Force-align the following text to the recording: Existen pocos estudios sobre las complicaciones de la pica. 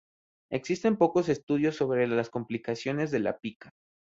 Existen 0.51 0.97
pocos 0.97 1.29
estudios 1.29 1.75
sobre 1.75 2.07
las 2.07 2.31
complicaciones 2.31 3.11
de 3.11 3.19
la 3.19 3.37
pica. 3.37 3.69